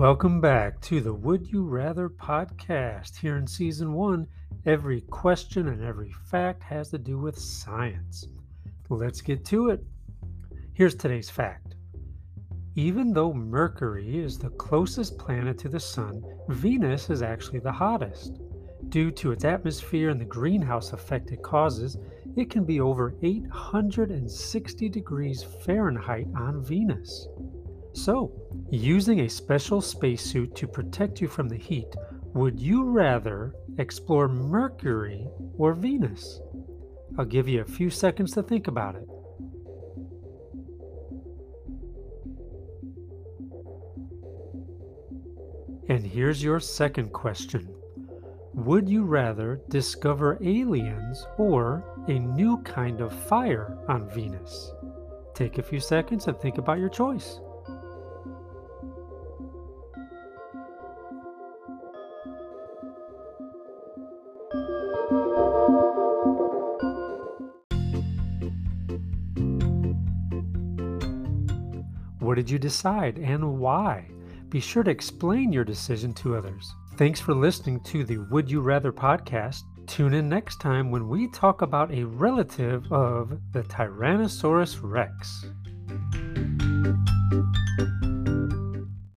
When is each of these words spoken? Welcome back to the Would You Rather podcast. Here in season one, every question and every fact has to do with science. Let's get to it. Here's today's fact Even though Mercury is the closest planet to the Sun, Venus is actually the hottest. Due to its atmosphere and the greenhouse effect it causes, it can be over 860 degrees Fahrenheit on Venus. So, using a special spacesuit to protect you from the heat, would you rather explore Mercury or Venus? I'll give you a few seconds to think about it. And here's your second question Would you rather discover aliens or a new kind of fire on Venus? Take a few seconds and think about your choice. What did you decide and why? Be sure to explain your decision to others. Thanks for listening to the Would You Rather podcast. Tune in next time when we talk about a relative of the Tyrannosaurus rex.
Welcome 0.00 0.40
back 0.40 0.80
to 0.80 1.02
the 1.02 1.12
Would 1.12 1.52
You 1.52 1.62
Rather 1.62 2.08
podcast. 2.08 3.18
Here 3.18 3.36
in 3.36 3.46
season 3.46 3.92
one, 3.92 4.26
every 4.64 5.02
question 5.02 5.68
and 5.68 5.84
every 5.84 6.10
fact 6.24 6.62
has 6.62 6.88
to 6.92 6.96
do 6.98 7.18
with 7.18 7.38
science. 7.38 8.26
Let's 8.88 9.20
get 9.20 9.44
to 9.44 9.68
it. 9.68 9.84
Here's 10.72 10.94
today's 10.94 11.28
fact 11.28 11.74
Even 12.76 13.12
though 13.12 13.34
Mercury 13.34 14.18
is 14.18 14.38
the 14.38 14.48
closest 14.48 15.18
planet 15.18 15.58
to 15.58 15.68
the 15.68 15.78
Sun, 15.78 16.24
Venus 16.48 17.10
is 17.10 17.20
actually 17.20 17.60
the 17.60 17.70
hottest. 17.70 18.40
Due 18.88 19.10
to 19.10 19.32
its 19.32 19.44
atmosphere 19.44 20.08
and 20.08 20.18
the 20.18 20.24
greenhouse 20.24 20.94
effect 20.94 21.30
it 21.30 21.42
causes, 21.42 21.98
it 22.38 22.48
can 22.48 22.64
be 22.64 22.80
over 22.80 23.14
860 23.20 24.88
degrees 24.88 25.42
Fahrenheit 25.42 26.26
on 26.34 26.64
Venus. 26.64 27.28
So, 28.04 28.32
using 28.70 29.20
a 29.20 29.28
special 29.28 29.82
spacesuit 29.82 30.54
to 30.56 30.66
protect 30.66 31.20
you 31.20 31.28
from 31.28 31.50
the 31.50 31.58
heat, 31.58 31.94
would 32.32 32.58
you 32.58 32.84
rather 32.84 33.54
explore 33.76 34.26
Mercury 34.26 35.28
or 35.58 35.74
Venus? 35.74 36.40
I'll 37.18 37.26
give 37.26 37.46
you 37.46 37.60
a 37.60 37.66
few 37.66 37.90
seconds 37.90 38.32
to 38.32 38.42
think 38.42 38.68
about 38.68 38.94
it. 38.96 39.06
And 45.90 46.02
here's 46.02 46.42
your 46.42 46.58
second 46.58 47.12
question 47.12 47.68
Would 48.54 48.88
you 48.88 49.04
rather 49.04 49.60
discover 49.68 50.38
aliens 50.42 51.26
or 51.36 51.84
a 52.08 52.18
new 52.18 52.62
kind 52.62 53.02
of 53.02 53.12
fire 53.12 53.76
on 53.88 54.08
Venus? 54.08 54.72
Take 55.34 55.58
a 55.58 55.62
few 55.62 55.80
seconds 55.80 56.28
and 56.28 56.38
think 56.38 56.56
about 56.56 56.78
your 56.78 56.88
choice. 56.88 57.40
What 72.30 72.36
did 72.36 72.48
you 72.48 72.60
decide 72.60 73.18
and 73.18 73.58
why? 73.58 74.08
Be 74.50 74.60
sure 74.60 74.84
to 74.84 74.90
explain 74.92 75.52
your 75.52 75.64
decision 75.64 76.14
to 76.14 76.36
others. 76.36 76.72
Thanks 76.94 77.18
for 77.18 77.34
listening 77.34 77.80
to 77.80 78.04
the 78.04 78.18
Would 78.18 78.48
You 78.48 78.60
Rather 78.60 78.92
podcast. 78.92 79.62
Tune 79.88 80.14
in 80.14 80.28
next 80.28 80.60
time 80.60 80.92
when 80.92 81.08
we 81.08 81.26
talk 81.32 81.60
about 81.60 81.92
a 81.92 82.04
relative 82.04 82.86
of 82.92 83.36
the 83.50 83.64
Tyrannosaurus 83.64 84.78
rex. 84.80 85.44